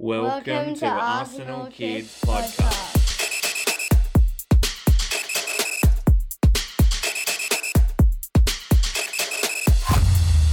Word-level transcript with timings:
Welcome, 0.00 0.76
to, 0.76 0.86
Arsenal 0.86 1.66
Kids 1.66 2.20
Podcast. 2.20 2.94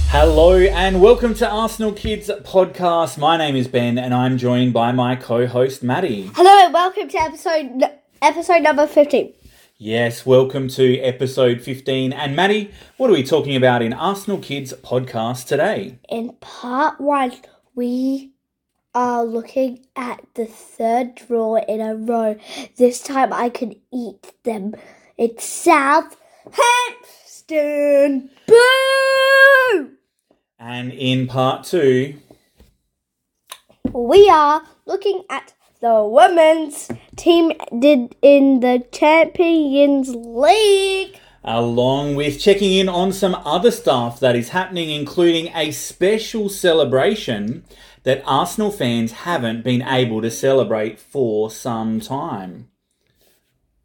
Hello 0.08 0.58
and 0.58 1.00
welcome 1.00 1.32
to 1.34 1.48
Arsenal 1.48 1.92
Kids 1.92 2.28
Podcast. 2.42 3.18
My 3.18 3.36
name 3.36 3.54
is 3.54 3.68
Ben 3.68 3.98
and 3.98 4.12
I'm 4.12 4.36
joined 4.36 4.72
by 4.72 4.90
my 4.90 5.14
co-host 5.14 5.80
Maddie. 5.84 6.28
Hello 6.34 6.64
and 6.64 6.74
welcome 6.74 7.08
to 7.08 7.16
episode 7.16 7.84
episode 8.20 8.62
number 8.62 8.88
15. 8.88 9.32
Yes, 9.78 10.26
welcome 10.26 10.66
to 10.70 10.98
episode 10.98 11.60
15. 11.60 12.12
And 12.12 12.34
Maddie, 12.34 12.72
what 12.96 13.10
are 13.10 13.12
we 13.12 13.22
talking 13.22 13.54
about 13.54 13.80
in 13.82 13.92
Arsenal 13.92 14.38
Kids 14.38 14.72
Podcast 14.72 15.46
today? 15.46 16.00
In 16.08 16.32
part 16.40 17.00
1, 17.00 17.32
we 17.76 18.32
are 18.96 19.24
looking 19.26 19.84
at 19.94 20.24
the 20.36 20.46
third 20.46 21.14
draw 21.14 21.56
in 21.56 21.82
a 21.82 21.94
row. 21.94 22.34
This 22.78 23.02
time 23.02 23.30
I 23.30 23.50
can 23.50 23.74
eat 23.92 24.32
them. 24.42 24.74
It's 25.18 25.44
South 25.44 26.16
Southampton. 26.50 28.30
Boo! 28.46 29.90
And 30.58 30.92
in 30.92 31.26
part 31.26 31.64
2, 31.64 32.14
We 33.92 34.30
are 34.30 34.62
looking 34.86 35.24
at 35.28 35.52
the 35.82 36.02
women's 36.02 36.90
team 37.16 37.52
did 37.78 38.16
in 38.22 38.60
the 38.60 38.82
Champions 38.92 40.14
League. 40.14 41.20
along 41.44 42.16
with 42.16 42.40
checking 42.40 42.72
in 42.72 42.88
on 42.88 43.12
some 43.12 43.34
other 43.44 43.70
stuff 43.70 44.18
that 44.20 44.34
is 44.34 44.48
happening, 44.48 44.90
including 44.90 45.48
a 45.54 45.70
special 45.70 46.48
celebration 46.48 47.62
that 48.06 48.22
Arsenal 48.24 48.70
fans 48.70 49.10
haven't 49.10 49.64
been 49.64 49.82
able 49.82 50.22
to 50.22 50.30
celebrate 50.30 50.96
for 50.96 51.50
some 51.50 51.98
time. 51.98 52.70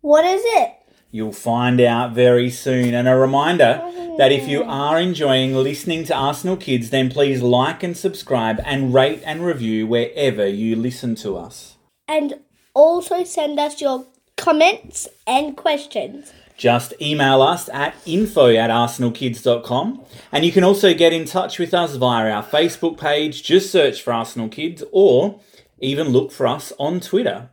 What 0.02 0.24
is 0.24 0.44
it? 0.46 0.76
You'll 1.10 1.34
find 1.34 1.82
out 1.82 2.14
very 2.14 2.52
soon. 2.52 2.94
And 2.94 3.08
a 3.08 3.16
reminder 3.16 3.82
that 4.20 4.32
if 4.32 4.48
you 4.48 4.64
are 4.64 5.00
enjoying 5.00 5.56
listening 5.56 6.04
to 6.06 6.16
Arsenal 6.16 6.56
Kids, 6.56 6.92
then 6.92 7.10
please 7.10 7.42
like 7.42 7.82
and 7.82 7.98
subscribe 7.98 8.62
and 8.64 8.94
rate 8.94 9.24
and 9.26 9.44
review 9.44 9.88
wherever 9.88 10.46
you 10.48 10.76
listen 10.76 11.16
to 11.16 11.36
us. 11.36 11.78
And 12.08 12.42
also 12.76 13.24
send 13.24 13.60
us 13.60 13.82
your 13.82 14.06
comments 14.38 15.08
and 15.26 15.58
questions. 15.58 16.32
Just 16.62 16.94
email 17.02 17.42
us 17.42 17.70
at 17.70 17.96
info 18.06 18.54
at 18.54 18.70
arsenalkids.com. 18.70 20.06
And 20.32 20.46
you 20.46 20.52
can 20.52 20.64
also 20.64 20.94
get 20.94 21.12
in 21.12 21.26
touch 21.26 21.58
with 21.58 21.74
us 21.74 21.96
via 21.96 22.32
our 22.32 22.44
Facebook 22.44 23.00
page. 23.00 23.42
Just 23.42 23.72
search 23.72 24.04
for 24.04 24.14
Arsenal 24.14 24.48
Kids 24.48 24.84
or 24.92 25.40
even 25.80 26.10
look 26.10 26.32
for 26.32 26.46
us 26.46 26.72
on 26.78 27.00
Twitter. 27.00 27.50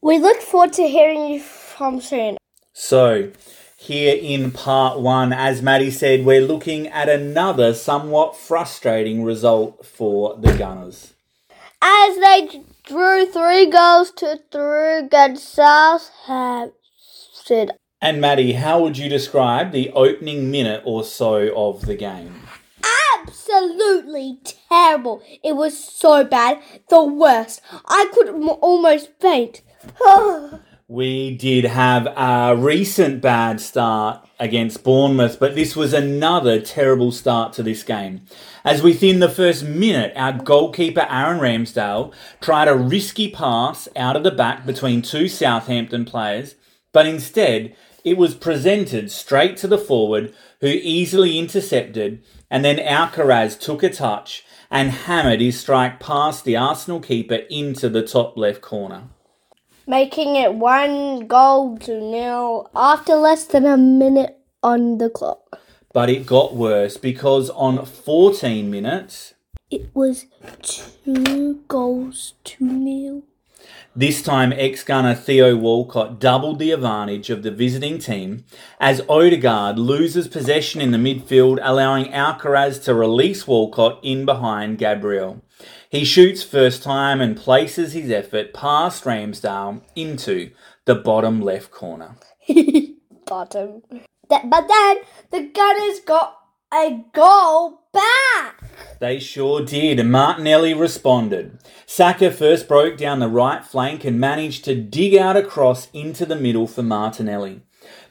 We 0.00 0.20
look 0.20 0.40
forward 0.40 0.72
to 0.74 0.86
hearing 0.86 1.26
you 1.26 1.40
from 1.40 2.00
soon. 2.00 2.38
So, 2.72 3.32
here 3.76 4.16
in 4.16 4.52
part 4.52 5.00
one, 5.00 5.32
as 5.32 5.60
Maddie 5.60 5.90
said, 5.90 6.24
we're 6.24 6.46
looking 6.46 6.86
at 6.86 7.08
another 7.08 7.74
somewhat 7.74 8.36
frustrating 8.36 9.24
result 9.24 9.84
for 9.84 10.36
the 10.36 10.56
Gunners. 10.56 11.14
As 11.82 12.16
they 12.16 12.62
drew 12.84 13.26
three 13.26 13.68
goals 13.68 14.12
to 14.12 14.38
three 14.52 14.98
against 14.98 15.52
Southampton. 15.52 17.72
And 18.02 18.20
Maddie, 18.20 18.54
how 18.54 18.82
would 18.82 18.98
you 18.98 19.08
describe 19.08 19.70
the 19.70 19.90
opening 19.92 20.50
minute 20.50 20.82
or 20.84 21.04
so 21.04 21.52
of 21.54 21.86
the 21.86 21.94
game? 21.94 22.34
Absolutely 23.16 24.40
terrible. 24.68 25.22
It 25.44 25.54
was 25.54 25.78
so 25.78 26.24
bad. 26.24 26.60
The 26.90 27.04
worst. 27.04 27.60
I 27.86 28.10
could 28.12 28.28
m- 28.28 28.48
almost 28.48 29.10
faint. 29.20 29.62
We 30.88 31.38
did 31.38 31.64
have 31.64 32.06
a 32.18 32.54
recent 32.54 33.22
bad 33.22 33.62
start 33.62 34.28
against 34.38 34.84
Bournemouth, 34.84 35.40
but 35.40 35.54
this 35.54 35.74
was 35.74 35.94
another 35.94 36.60
terrible 36.60 37.12
start 37.12 37.54
to 37.54 37.62
this 37.62 37.82
game. 37.82 38.26
As 38.62 38.82
within 38.82 39.20
the 39.20 39.30
first 39.30 39.64
minute, 39.64 40.12
our 40.16 40.34
goalkeeper 40.34 41.06
Aaron 41.08 41.40
Ramsdale 41.40 42.12
tried 42.42 42.68
a 42.68 42.76
risky 42.76 43.30
pass 43.30 43.88
out 43.96 44.16
of 44.16 44.22
the 44.22 44.30
back 44.30 44.66
between 44.66 45.00
two 45.00 45.28
Southampton 45.28 46.04
players, 46.04 46.56
but 46.92 47.06
instead 47.06 47.74
it 48.04 48.16
was 48.16 48.34
presented 48.34 49.10
straight 49.10 49.56
to 49.58 49.68
the 49.68 49.78
forward 49.78 50.34
who 50.60 50.66
easily 50.66 51.38
intercepted, 51.38 52.22
and 52.50 52.64
then 52.64 52.78
Alcaraz 52.78 53.58
took 53.58 53.82
a 53.82 53.90
touch 53.90 54.44
and 54.70 54.90
hammered 54.90 55.40
his 55.40 55.58
strike 55.58 56.00
past 56.00 56.44
the 56.44 56.56
Arsenal 56.56 57.00
keeper 57.00 57.40
into 57.50 57.88
the 57.88 58.02
top 58.02 58.36
left 58.36 58.60
corner. 58.60 59.04
Making 59.86 60.36
it 60.36 60.54
one 60.54 61.26
goal 61.26 61.76
to 61.78 62.00
nil 62.00 62.70
after 62.74 63.14
less 63.14 63.44
than 63.44 63.66
a 63.66 63.76
minute 63.76 64.38
on 64.62 64.98
the 64.98 65.10
clock. 65.10 65.60
But 65.92 66.08
it 66.08 66.24
got 66.24 66.54
worse 66.54 66.96
because 66.96 67.50
on 67.50 67.84
14 67.84 68.70
minutes, 68.70 69.34
It 69.70 69.90
was 69.94 70.26
two 70.62 71.60
goals 71.66 72.34
to 72.44 72.64
nil. 72.64 73.22
This 73.94 74.22
time 74.22 74.52
ex 74.54 74.82
gunner 74.82 75.14
Theo 75.14 75.56
Walcott 75.56 76.18
doubled 76.18 76.58
the 76.58 76.70
advantage 76.70 77.30
of 77.30 77.42
the 77.42 77.50
visiting 77.50 77.98
team 77.98 78.44
as 78.80 79.02
Odegaard 79.08 79.78
loses 79.78 80.28
possession 80.28 80.80
in 80.80 80.92
the 80.92 80.98
midfield, 80.98 81.58
allowing 81.62 82.06
Alcaraz 82.06 82.82
to 82.84 82.94
release 82.94 83.46
Walcott 83.46 83.98
in 84.02 84.24
behind 84.24 84.78
Gabriel. 84.78 85.42
He 85.88 86.04
shoots 86.04 86.42
first 86.42 86.82
time 86.82 87.20
and 87.20 87.36
places 87.36 87.92
his 87.92 88.10
effort 88.10 88.54
past 88.54 89.04
Ramsdale 89.04 89.82
into 89.94 90.50
the 90.86 90.94
bottom 90.94 91.40
left 91.40 91.70
corner. 91.70 92.16
Bottom. 93.26 93.82
But 94.28 94.68
then 94.68 94.96
the 95.30 95.50
Gunners 95.52 96.00
got 96.00 96.38
a 96.72 97.04
goal 97.12 97.82
back. 97.92 98.61
They 99.00 99.18
sure 99.18 99.64
did, 99.64 99.98
and 99.98 100.12
Martinelli 100.12 100.74
responded. 100.74 101.58
Saka 101.86 102.30
first 102.30 102.68
broke 102.68 102.96
down 102.96 103.18
the 103.18 103.28
right 103.28 103.64
flank 103.64 104.04
and 104.04 104.20
managed 104.20 104.64
to 104.64 104.74
dig 104.74 105.16
out 105.16 105.36
a 105.36 105.42
cross 105.42 105.88
into 105.92 106.24
the 106.24 106.36
middle 106.36 106.66
for 106.66 106.82
Martinelli. 106.82 107.62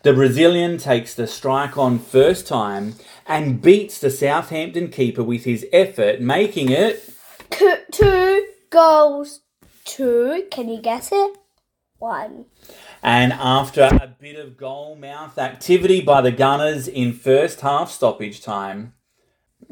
The 0.04 0.14
Brazilian 0.14 0.78
takes 0.78 1.14
the 1.14 1.28
strike 1.28 1.78
on 1.78 2.00
first 2.00 2.48
time 2.48 2.96
and 3.26 3.62
beats 3.62 4.00
the 4.00 4.10
Southampton 4.10 4.90
keeper 4.90 5.24
with 5.24 5.46
his 5.46 5.66
effort, 5.72 6.22
making 6.22 6.70
it 6.70 7.14
Two, 7.50 7.76
two 7.92 8.48
goals 8.70 9.42
Two, 9.84 10.48
can 10.52 10.70
you 10.70 10.82
guess 10.82 11.10
it? 11.12 11.38
One. 11.98 12.46
And 13.04 13.34
after 13.34 13.82
a 13.82 14.16
bit 14.20 14.38
of 14.38 14.58
goal 14.58 14.96
mouth 14.96 15.38
activity 15.38 16.02
by 16.02 16.22
the 16.22 16.32
Gunners 16.32 16.88
in 16.88 17.14
first 17.14 17.62
half 17.62 17.92
stoppage 17.92 18.42
time, 18.42 18.94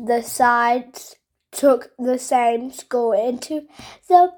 The 0.02 0.22
sides 0.22 1.18
took 1.52 1.92
the 2.00 2.18
same 2.18 2.72
score 2.72 3.16
into 3.16 3.68
the 4.08 4.32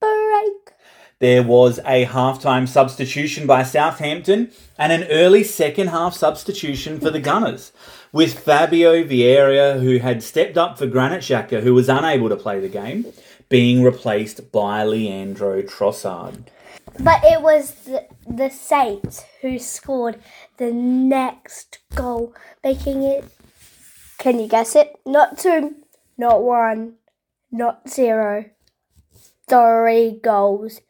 break. 0.00 0.72
There 1.20 1.44
was 1.44 1.78
a 1.86 2.04
halftime 2.04 2.66
substitution 2.66 3.46
by 3.46 3.62
Southampton 3.62 4.50
and 4.76 4.90
an 4.90 5.04
early 5.04 5.44
second 5.44 5.88
half 5.88 6.14
substitution 6.14 6.98
for 6.98 7.10
the 7.10 7.20
Gunners, 7.20 7.70
with 8.12 8.40
Fabio 8.40 9.04
Vieira, 9.04 9.80
who 9.80 9.98
had 9.98 10.20
stepped 10.20 10.58
up 10.58 10.78
for 10.78 10.88
Granit 10.88 11.22
Xhaka, 11.22 11.62
who 11.62 11.74
was 11.74 11.88
unable 11.88 12.28
to 12.28 12.36
play 12.36 12.58
the 12.58 12.68
game, 12.68 13.06
being 13.48 13.84
replaced 13.84 14.50
by 14.50 14.82
Leandro 14.82 15.62
Trossard. 15.62 16.48
But 16.98 17.22
it 17.22 17.40
was 17.40 17.72
the, 17.84 18.08
the 18.28 18.50
Saints 18.50 19.22
who 19.42 19.60
scored 19.60 20.20
the 20.56 20.72
next 20.72 21.78
goal, 21.94 22.34
making 22.64 23.04
it. 23.04 23.24
Can 24.24 24.40
you 24.40 24.48
guess 24.48 24.74
it? 24.74 24.98
Not 25.04 25.36
two, 25.36 25.74
not 26.16 26.42
one, 26.42 26.94
not 27.52 27.90
zero. 27.90 28.46
Three 29.46 30.18
goals 30.22 30.80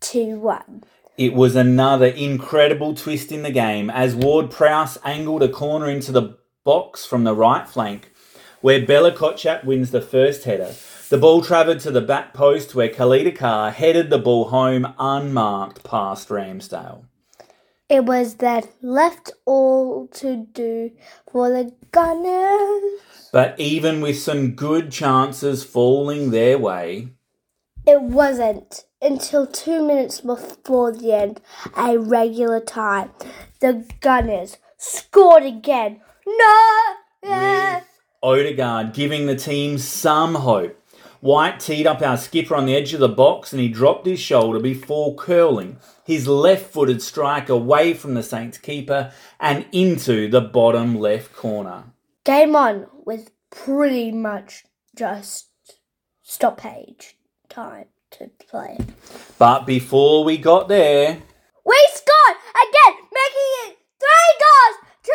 to 0.00 0.38
one. 0.38 0.84
It 1.18 1.34
was 1.34 1.54
another 1.54 2.06
incredible 2.06 2.94
twist 2.94 3.30
in 3.30 3.42
the 3.42 3.50
game 3.50 3.90
as 3.90 4.14
Ward 4.14 4.50
Prowse 4.50 4.96
angled 5.04 5.42
a 5.42 5.50
corner 5.50 5.90
into 5.90 6.12
the 6.12 6.38
box 6.64 7.04
from 7.04 7.24
the 7.24 7.34
right 7.34 7.68
flank, 7.68 8.10
where 8.62 8.86
Bella 8.86 9.12
Kotchap 9.12 9.64
wins 9.64 9.90
the 9.90 10.00
first 10.00 10.44
header. 10.44 10.74
The 11.10 11.18
ball 11.18 11.42
travelled 11.42 11.80
to 11.80 11.90
the 11.90 12.00
back 12.00 12.32
post 12.32 12.74
where 12.74 12.88
Caleta-Car 12.88 13.70
headed 13.70 14.08
the 14.08 14.16
ball 14.16 14.46
home 14.46 14.94
unmarked 14.98 15.84
past 15.84 16.30
Ramsdale. 16.30 17.04
It 17.88 18.04
was 18.04 18.34
then 18.34 18.64
left 18.82 19.32
all 19.46 20.08
to 20.08 20.46
do 20.52 20.90
for 21.32 21.48
the 21.48 21.72
Gunners. 21.90 23.00
But 23.32 23.58
even 23.58 24.02
with 24.02 24.18
some 24.18 24.52
good 24.52 24.90
chances 24.92 25.64
falling 25.64 26.30
their 26.30 26.58
way, 26.58 27.08
It 27.86 28.02
wasn't 28.02 28.84
until 29.00 29.46
two 29.46 29.86
minutes 29.86 30.20
before 30.20 30.92
the 30.92 31.12
end, 31.14 31.40
a 31.76 31.96
regular 31.98 32.60
time, 32.60 33.10
the 33.60 33.86
Gunners 34.00 34.58
scored 34.76 35.44
again. 35.44 36.00
No! 36.26 36.94
With 37.22 37.84
Odegaard 38.22 38.92
giving 38.92 39.26
the 39.26 39.36
team 39.36 39.78
some 39.78 40.34
hope. 40.34 40.77
White 41.20 41.58
teed 41.58 41.86
up 41.86 42.00
our 42.00 42.16
skipper 42.16 42.54
on 42.54 42.66
the 42.66 42.76
edge 42.76 42.94
of 42.94 43.00
the 43.00 43.08
box 43.08 43.52
and 43.52 43.60
he 43.60 43.68
dropped 43.68 44.06
his 44.06 44.20
shoulder 44.20 44.60
before 44.60 45.14
curling 45.16 45.78
his 46.04 46.28
left 46.28 46.72
footed 46.72 47.02
strike 47.02 47.48
away 47.48 47.92
from 47.92 48.14
the 48.14 48.22
Saints 48.22 48.56
keeper 48.56 49.12
and 49.40 49.66
into 49.72 50.28
the 50.30 50.40
bottom 50.40 50.98
left 50.98 51.34
corner. 51.34 51.84
Game 52.24 52.54
on 52.54 52.86
with 53.04 53.30
pretty 53.50 54.12
much 54.12 54.64
just 54.96 55.48
stoppage 56.22 57.16
time 57.48 57.86
to 58.12 58.30
play. 58.48 58.78
But 59.38 59.66
before 59.66 60.24
we 60.24 60.38
got 60.38 60.68
there, 60.68 61.18
We 61.64 61.88
scored 61.92 62.36
again, 62.54 62.94
making 63.12 63.50
it 63.66 63.76
three 63.98 64.32
goals 64.40 64.76
to 65.02 65.12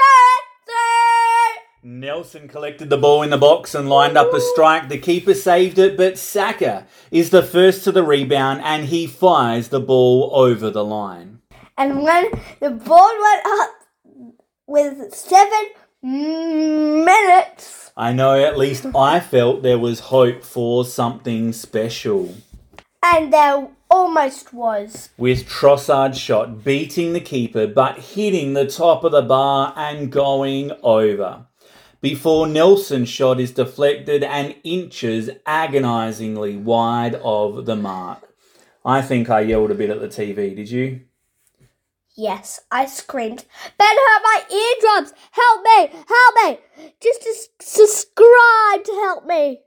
three. 0.66 2.00
Nelson 2.13 2.48
collected 2.48 2.92
the 2.92 2.98
ball 2.98 3.24
in 3.24 3.31
the 3.31 3.39
box 3.39 3.74
and 3.74 3.89
lined 3.89 4.19
up 4.19 4.31
a 4.36 4.39
strike. 4.39 4.88
The 4.88 5.00
keeper 5.00 5.33
saved 5.33 5.80
it, 5.80 5.98
but 5.98 6.19
Saka 6.19 6.86
is 7.10 7.31
the 7.31 7.42
first 7.42 7.83
to 7.86 7.92
the 7.92 8.04
rebound 8.04 8.62
and 8.63 8.86
he 8.86 9.07
fires 9.07 9.69
the 9.69 9.80
ball 9.80 10.30
over 10.31 10.69
the 10.69 10.86
line. 10.86 11.39
And 11.75 12.04
when 12.04 12.25
the 12.60 12.69
ball 12.69 13.12
went 13.19 13.45
up 13.48 13.69
with 14.68 15.12
seven 15.12 15.71
minutes, 17.04 17.92
I 17.98 18.13
know 18.13 18.39
at 18.39 18.60
least 18.60 18.86
I 18.95 19.19
felt 19.19 19.63
there 19.63 19.80
was 19.80 20.00
hope 20.00 20.44
for 20.44 20.86
something 20.86 21.51
special. 21.51 22.36
and 23.01 23.33
there 23.33 23.69
almost 23.89 24.54
was. 24.54 25.10
With 25.18 25.48
Trossard's 25.48 26.19
shot 26.19 26.63
beating 26.63 27.13
the 27.13 27.19
keeper 27.19 27.65
but 27.65 27.98
hitting 27.98 28.54
the 28.54 28.68
top 28.68 29.04
of 29.04 29.12
the 29.12 29.24
bar 29.24 29.74
and 29.75 30.12
going 30.12 30.74
over. 30.83 31.48
Before 32.04 32.48
Nelson's 32.48 33.08
shot 33.08 33.40
is 33.40 33.52
deflected 33.52 34.26
and 34.26 34.56
inches 34.66 35.30
agonizingly 35.46 36.58
wide 36.58 37.16
of 37.24 37.66
the 37.66 37.78
mark. 37.78 38.28
I 38.84 39.02
think 39.02 39.30
I 39.30 39.40
yelled 39.40 39.72
a 39.72 39.74
bit 39.74 39.90
at 39.90 40.02
the 40.02 40.10
TV, 40.10 40.54
did 40.54 40.70
you? 40.70 41.00
Yes, 42.14 42.60
I 42.70 42.88
screamed. 42.88 43.46
Ben 43.78 43.88
hurt 43.88 44.22
my 44.22 44.42
eardrums. 44.52 45.14
Help 45.32 45.64
me! 45.64 46.04
Help 46.10 46.36
me! 46.44 46.92
Just 47.02 47.26
s- 47.26 47.48
subscribe 47.62 48.84
to 48.84 48.92
help 49.06 49.26
me. 49.26 49.62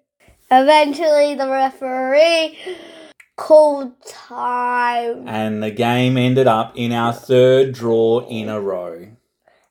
Eventually, 0.50 1.36
the 1.36 1.48
referee 1.48 2.58
called 3.36 3.94
time. 4.06 5.26
And 5.26 5.62
the 5.62 5.70
game 5.70 6.18
ended 6.18 6.48
up 6.48 6.74
in 6.76 6.92
our 6.92 7.14
third 7.14 7.72
draw 7.72 8.28
in 8.28 8.50
a 8.50 8.60
row. 8.60 9.06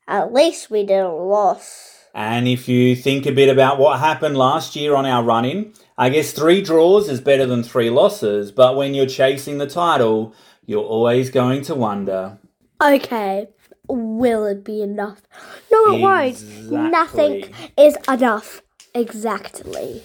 At 0.08 0.34
least 0.34 0.72
we 0.72 0.84
didn't 0.84 1.14
lose. 1.14 1.95
And 2.16 2.48
if 2.48 2.70
you 2.70 2.96
think 2.96 3.26
a 3.26 3.34
bit 3.34 3.50
about 3.50 3.78
what 3.78 4.00
happened 4.00 4.38
last 4.38 4.74
year 4.74 4.96
on 4.96 5.06
our 5.06 5.22
run 5.22 5.44
in, 5.44 5.74
I 5.98 6.08
guess 6.08 6.32
three 6.32 6.62
draws 6.62 7.10
is 7.10 7.20
better 7.20 7.46
than 7.46 7.62
three 7.62 7.90
losses, 7.90 8.54
but 8.54 8.78
when 8.78 8.94
you're 8.94 9.06
chasing 9.06 9.58
the 9.58 9.68
title, 9.68 10.34
you're 10.66 10.82
always 10.82 11.30
going 11.30 11.62
to 11.64 11.76
wonder. 11.76 12.38
Okay, 12.82 13.50
will 13.90 14.46
it 14.46 14.64
be 14.64 14.82
enough? 14.82 15.24
No, 15.70 15.94
it 15.94 16.00
won't. 16.00 16.72
Nothing 16.72 17.54
is 17.78 17.98
enough. 18.08 18.62
Exactly. 18.94 20.02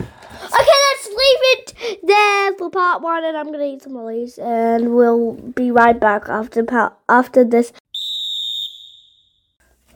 Okay, 0.00 0.78
let's 0.90 1.06
leave 1.08 1.42
it 1.52 1.98
there 2.02 2.54
for 2.58 2.68
part 2.68 3.00
one, 3.00 3.24
and 3.24 3.36
I'm 3.36 3.52
gonna 3.52 3.64
eat 3.64 3.82
some 3.82 3.94
lollies, 3.94 4.38
and 4.38 4.96
we'll 4.96 5.34
be 5.34 5.70
right 5.70 5.98
back 5.98 6.28
after 6.28 6.64
part 6.64 6.94
after 7.08 7.44
this. 7.44 7.72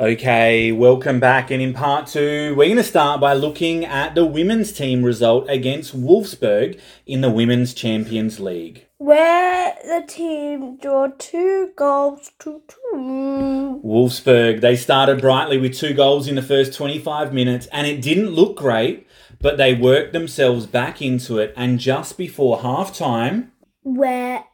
Okay, 0.01 0.71
welcome 0.71 1.19
back. 1.19 1.51
And 1.51 1.61
in 1.61 1.75
part 1.75 2.07
two, 2.07 2.55
we're 2.55 2.67
going 2.67 2.77
to 2.77 2.85
start 2.85 3.21
by 3.21 3.33
looking 3.35 3.85
at 3.85 4.15
the 4.15 4.25
women's 4.25 4.71
team 4.71 5.03
result 5.03 5.47
against 5.49 6.01
Wolfsburg 6.01 6.79
in 7.05 7.21
the 7.21 7.29
Women's 7.29 7.75
Champions 7.75 8.39
League. 8.39 8.87
Where 8.99 9.75
the 9.83 10.05
team 10.07 10.77
draw 10.77 11.09
two 11.19 11.73
goals 11.75 12.31
to 12.39 12.63
two. 12.69 13.81
Wolfsburg, 13.85 14.61
they 14.61 14.77
started 14.77 15.21
brightly 15.21 15.59
with 15.59 15.77
two 15.77 15.95
goals 15.95 16.29
in 16.29 16.37
the 16.37 16.43
first 16.43 16.75
25 16.75 17.35
minutes, 17.35 17.67
and 17.73 17.85
it 17.85 18.01
didn't 18.01 18.31
look 18.31 18.57
great, 18.57 19.05
but 19.41 19.57
they 19.57 19.75
worked 19.75 20.13
themselves 20.13 20.67
back 20.67 21.03
into 21.03 21.39
it. 21.39 21.53
And 21.57 21.81
just 21.81 22.17
before 22.17 22.61
half 22.61 22.95
time, 22.97 23.51
Where 23.83 24.45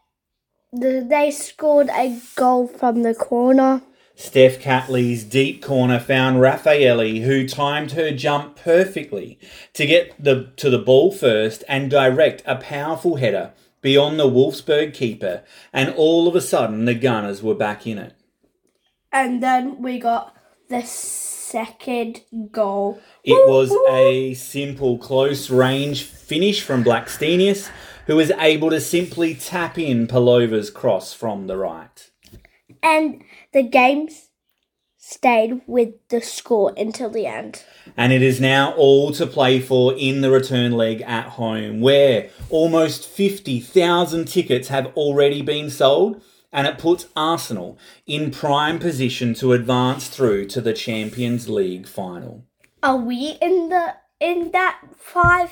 they 0.73 1.31
scored 1.31 1.90
a 1.90 2.19
goal 2.35 2.67
from 2.67 3.02
the 3.02 3.14
corner. 3.14 3.82
Steph 4.16 4.61
Catley's 4.61 5.25
deep 5.25 5.62
corner 5.62 5.99
found 5.99 6.40
Rafaelle, 6.40 7.22
who 7.22 7.49
timed 7.49 7.93
her 7.93 8.12
jump 8.12 8.56
perfectly 8.56 9.38
to 9.72 9.87
get 9.87 10.14
the 10.22 10.52
to 10.56 10.70
the 10.70 10.78
ball 10.78 11.11
first 11.11 11.64
and 11.69 11.90
direct 11.90 12.43
a 12.46 12.56
powerful 12.56 13.16
header 13.16 13.52
beyond 13.81 14.19
the 14.19 14.28
Wolfsburg 14.28 14.94
keeper, 14.94 15.43
and 15.72 15.93
all 15.94 16.26
of 16.26 16.34
a 16.34 16.40
sudden 16.40 16.84
the 16.84 16.94
Gunners 16.94 17.43
were 17.43 17.55
back 17.55 17.87
in 17.87 17.99
it. 17.99 18.14
And 19.12 19.43
then 19.43 19.82
we 19.82 19.99
got 19.99 20.34
the 20.69 20.82
second 20.82 22.22
goal. 22.50 23.00
It 23.22 23.49
was 23.49 23.70
a 23.90 24.34
simple, 24.34 24.96
close 24.99 25.50
range 25.50 26.05
finish 26.05 26.62
from 26.62 26.82
Blackstenius, 26.82 27.70
who 28.06 28.16
was 28.16 28.31
able 28.38 28.70
to 28.70 28.81
simply 28.81 29.34
tap 29.34 29.78
in 29.78 30.06
Pelova's 30.06 30.70
cross 30.70 31.12
from 31.12 31.46
the 31.46 31.56
right. 31.56 32.11
And 32.85 33.25
the 33.55 33.63
games 33.63 34.29
stayed 34.99 35.63
with 35.67 35.95
the 36.11 36.21
score 36.21 36.75
until 36.77 37.09
the 37.09 37.27
end. 37.27 37.65
And 37.97 38.13
it 38.13 38.23
is 38.23 38.41
now 38.41 38.75
all 38.75 39.11
to 39.13 39.27
play 39.27 39.59
for 39.59 39.95
in 39.95 40.21
the 40.21 40.31
return 40.31 40.73
leg 40.73 41.01
at 41.03 41.31
home, 41.31 41.81
where 41.81 42.29
almost 42.51 43.09
50,000 43.09 44.27
tickets 44.27 44.69
have 44.69 44.87
already 44.97 45.41
been 45.41 45.71
sold, 45.71 46.23
and 46.53 46.67
it 46.67 46.79
puts 46.79 47.07
Arsenal 47.17 47.79
in 48.07 48.31
prime 48.31 48.79
position 48.79 49.33
to 49.35 49.55
advance 49.55 50.09
through 50.09 50.47
to 50.49 50.61
the 50.61 50.75
Champions 50.75 51.49
League 51.49 51.89
final. 51.89 52.45
Are 52.83 52.99
we 52.99 53.39
in 53.41 53.71
the 53.71 53.95
in 54.21 54.53
that 54.53 54.81
five 54.97 55.51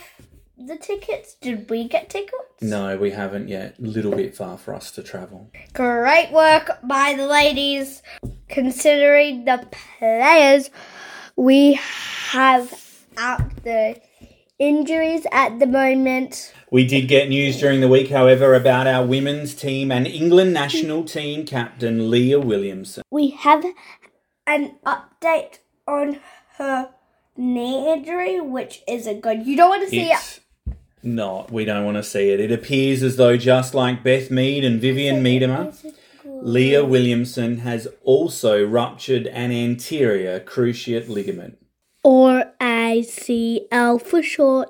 the 0.66 0.76
tickets? 0.76 1.34
Did 1.40 1.68
we 1.70 1.88
get 1.88 2.10
tickets? 2.10 2.60
No, 2.60 2.96
we 2.96 3.10
haven't 3.10 3.48
yet. 3.48 3.78
A 3.78 3.82
little 3.82 4.12
bit 4.12 4.36
far 4.36 4.58
for 4.58 4.74
us 4.74 4.90
to 4.92 5.02
travel. 5.02 5.50
Great 5.72 6.30
work 6.32 6.78
by 6.82 7.14
the 7.16 7.26
ladies. 7.26 8.02
Considering 8.48 9.44
the 9.44 9.66
players 9.98 10.70
we 11.36 11.78
have 12.30 12.72
out 13.16 13.64
the 13.64 14.00
injuries 14.58 15.26
at 15.32 15.58
the 15.58 15.66
moment. 15.66 16.52
We 16.70 16.86
did 16.86 17.08
get 17.08 17.28
news 17.28 17.58
during 17.58 17.80
the 17.80 17.88
week, 17.88 18.10
however, 18.10 18.54
about 18.54 18.86
our 18.86 19.04
women's 19.04 19.54
team 19.54 19.90
and 19.90 20.06
England 20.06 20.52
national 20.52 21.04
team 21.04 21.44
captain 21.44 22.10
Leah 22.10 22.40
Williamson. 22.40 23.02
We 23.10 23.30
have 23.30 23.64
an 24.46 24.76
update 24.86 25.58
on 25.86 26.20
her 26.58 26.90
knee 27.36 27.92
injury, 27.92 28.40
which 28.40 28.82
isn't 28.86 29.20
good. 29.20 29.46
You 29.46 29.56
don't 29.56 29.70
want 29.70 29.82
to 29.84 29.90
see 29.90 30.10
it. 30.10 30.14
It's 30.14 30.40
not. 31.02 31.50
We 31.50 31.64
don't 31.64 31.84
want 31.84 31.96
to 31.96 32.02
see 32.02 32.30
it. 32.30 32.40
It 32.40 32.52
appears 32.52 33.02
as 33.02 33.16
though 33.16 33.36
just 33.36 33.74
like 33.74 34.02
Beth 34.02 34.30
Mead 34.30 34.64
and 34.64 34.80
Vivianne 34.80 35.20
Miedema, 35.22 35.74
Leah 36.24 36.84
Williamson 36.84 37.58
has 37.58 37.88
also 38.02 38.64
ruptured 38.64 39.26
an 39.28 39.50
anterior 39.52 40.40
cruciate 40.40 41.08
ligament, 41.08 41.58
Or 42.04 42.52
ACL 42.60 44.00
for 44.00 44.22
short. 44.22 44.68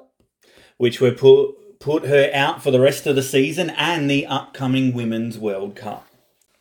which 0.76 1.00
will 1.00 1.12
put 1.14 1.78
put 1.78 2.06
her 2.06 2.30
out 2.32 2.62
for 2.62 2.70
the 2.70 2.78
rest 2.80 3.06
of 3.08 3.16
the 3.16 3.22
season 3.22 3.68
and 3.70 4.08
the 4.08 4.24
upcoming 4.26 4.92
Women's 4.94 5.36
World 5.38 5.74
Cup. 5.74 6.06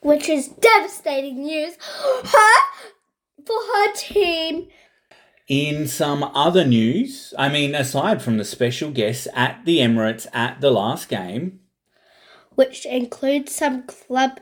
which 0.01 0.27
is 0.27 0.47
devastating 0.47 1.43
news 1.43 1.75
her, 2.23 2.23
for 3.45 3.55
her 3.73 3.93
team. 3.95 4.67
In 5.47 5.87
some 5.87 6.23
other 6.23 6.65
news, 6.65 7.33
I 7.37 7.49
mean, 7.49 7.75
aside 7.75 8.21
from 8.21 8.37
the 8.37 8.45
special 8.45 8.91
guests 8.91 9.27
at 9.33 9.65
the 9.65 9.79
Emirates 9.79 10.27
at 10.33 10.61
the 10.61 10.71
last 10.71 11.09
game, 11.09 11.59
Which 12.55 12.85
includes 12.85 13.53
some 13.53 13.83
club 13.83 14.39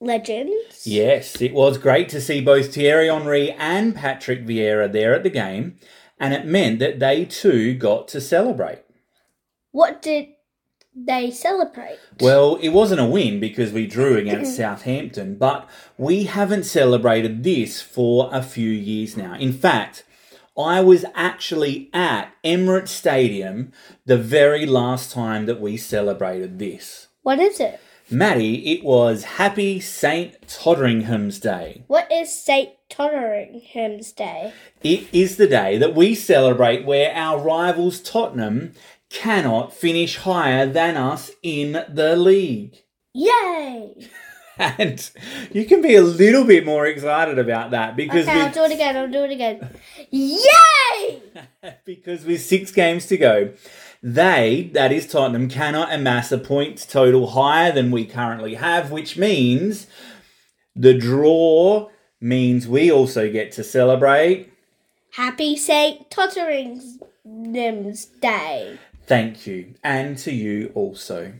legends. 0.00 0.86
yes, 0.86 1.40
it 1.42 1.52
was 1.52 1.76
great 1.78 2.08
to 2.10 2.20
see 2.20 2.40
both 2.40 2.74
Thierry 2.74 3.08
Henry 3.08 3.50
and 3.52 3.94
Patrick 3.94 4.46
Vieira 4.46 4.90
there 4.90 5.14
at 5.14 5.22
the 5.22 5.30
game, 5.30 5.78
and 6.18 6.32
it 6.32 6.46
meant 6.46 6.78
that 6.78 6.98
they 6.98 7.24
too 7.24 7.74
got 7.74 8.08
to 8.08 8.20
celebrate. 8.20 8.82
What 9.72 10.00
did 10.00 10.28
they 10.96 11.30
celebrate? 11.30 11.98
Well, 12.20 12.56
it 12.56 12.70
wasn't 12.70 13.00
a 13.00 13.06
win 13.06 13.38
because 13.38 13.72
we 13.72 13.86
drew 13.86 14.16
against 14.16 14.56
Southampton, 14.56 15.36
but 15.36 15.68
we 15.98 16.24
haven't 16.24 16.64
celebrated 16.64 17.44
this 17.44 17.82
for 17.82 18.30
a 18.32 18.42
few 18.42 18.70
years 18.70 19.16
now. 19.16 19.34
In 19.34 19.52
fact, 19.52 20.04
I 20.58 20.80
was 20.80 21.04
actually 21.14 21.90
at 21.92 22.32
Emirates 22.42 22.88
Stadium 22.88 23.72
the 24.06 24.16
very 24.16 24.64
last 24.64 25.12
time 25.12 25.44
that 25.46 25.60
we 25.60 25.76
celebrated 25.76 26.58
this. 26.58 27.08
What 27.22 27.38
is 27.38 27.60
it? 27.60 27.78
Maddie, 28.08 28.72
it 28.72 28.84
was 28.84 29.24
Happy 29.24 29.80
St. 29.80 30.36
Totteringham's 30.46 31.40
Day. 31.40 31.82
What 31.88 32.10
is 32.10 32.32
St. 32.32 32.70
Totteringham's 32.88 34.12
Day? 34.12 34.52
It 34.84 35.08
is 35.12 35.36
the 35.36 35.48
day 35.48 35.76
that 35.76 35.96
we 35.96 36.14
celebrate 36.14 36.86
where 36.86 37.12
our 37.12 37.40
rivals 37.40 37.98
Tottenham 37.98 38.74
cannot 39.10 39.72
finish 39.72 40.16
higher 40.18 40.66
than 40.66 40.96
us 40.96 41.30
in 41.42 41.84
the 41.88 42.16
league. 42.16 42.76
Yay! 43.14 44.08
And 44.58 45.10
you 45.52 45.66
can 45.66 45.82
be 45.82 45.96
a 45.96 46.02
little 46.02 46.44
bit 46.44 46.64
more 46.64 46.86
excited 46.86 47.38
about 47.38 47.72
that 47.72 47.94
because 47.94 48.26
Okay, 48.26 48.40
I'll 48.40 48.50
do 48.50 48.64
it 48.64 48.72
again. 48.72 48.96
I'll 48.96 49.10
do 49.10 49.24
it 49.24 49.30
again. 49.30 49.68
Yay! 50.10 51.22
because 51.84 52.24
with 52.24 52.40
six 52.40 52.72
games 52.72 53.04
to 53.08 53.18
go, 53.18 53.52
they, 54.02 54.70
that 54.72 54.92
is 54.92 55.06
Tottenham, 55.06 55.50
cannot 55.50 55.92
amass 55.92 56.32
a 56.32 56.38
points 56.38 56.86
total 56.86 57.32
higher 57.32 57.70
than 57.70 57.90
we 57.90 58.06
currently 58.06 58.54
have, 58.54 58.90
which 58.90 59.18
means 59.18 59.88
the 60.74 60.96
draw 60.96 61.90
means 62.20 62.66
we 62.66 62.90
also 62.90 63.30
get 63.30 63.52
to 63.52 63.64
celebrate. 63.64 64.50
Happy 65.12 65.56
St. 65.56 66.10
Totteringham's 66.10 68.06
Day. 68.06 68.78
Thank 69.06 69.46
you, 69.46 69.74
and 69.84 70.18
to 70.18 70.32
you 70.32 70.72
also. 70.74 71.34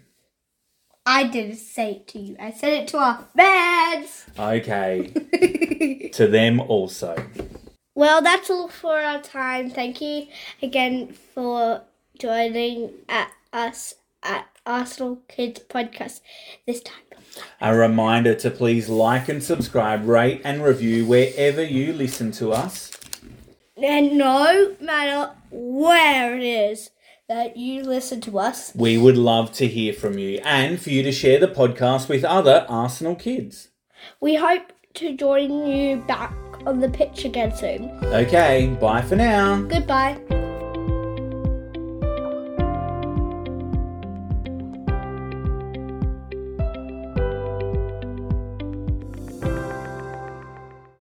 I 1.04 1.24
didn't 1.24 1.56
say 1.56 1.92
it 1.92 2.08
to 2.08 2.18
you. 2.18 2.36
I 2.38 2.52
said 2.52 2.72
it 2.72 2.88
to 2.88 2.98
our 2.98 3.24
fans. 3.36 4.26
Okay, 4.38 6.10
to 6.12 6.26
them 6.28 6.60
also. 6.60 7.16
Well, 7.94 8.22
that's 8.22 8.50
all 8.50 8.68
for 8.68 8.98
our 8.98 9.20
time. 9.20 9.70
Thank 9.70 10.00
you 10.00 10.28
again 10.62 11.12
for 11.34 11.82
joining 12.18 12.90
at 13.08 13.32
us 13.52 13.94
at 14.22 14.46
Arsenal 14.64 15.22
Kids 15.28 15.60
Podcast 15.68 16.20
this 16.66 16.82
time. 16.82 17.02
A 17.60 17.76
reminder 17.76 18.34
to 18.36 18.50
please 18.50 18.88
like 18.88 19.28
and 19.28 19.42
subscribe, 19.42 20.06
rate 20.06 20.40
and 20.44 20.62
review 20.62 21.04
wherever 21.04 21.62
you 21.62 21.92
listen 21.92 22.32
to 22.32 22.52
us. 22.52 22.92
And 23.76 24.16
no 24.16 24.74
matter 24.80 25.32
where 25.50 26.36
it 26.36 26.42
is 26.42 26.90
that 27.28 27.56
you 27.56 27.82
listen 27.82 28.20
to 28.22 28.38
us, 28.38 28.72
We 28.74 28.96
would 28.98 29.16
love 29.16 29.52
to 29.54 29.66
hear 29.66 29.92
from 29.92 30.18
you 30.18 30.40
and 30.44 30.80
for 30.80 30.90
you 30.90 31.02
to 31.02 31.12
share 31.12 31.38
the 31.40 31.48
podcast 31.48 32.08
with 32.08 32.24
other 32.24 32.64
Arsenal 32.68 33.14
kids. 33.16 33.68
we 34.20 34.36
hope 34.36 34.72
to 34.94 35.16
join 35.16 35.66
you 35.66 35.96
back 36.06 36.32
on 36.66 36.80
the 36.80 36.88
pitch 36.88 37.24
again 37.24 37.54
soon. 37.54 37.90
Okay, 38.04 38.74
bye 38.80 39.02
for 39.02 39.16
now. 39.16 39.62
Goodbye. 39.62 40.45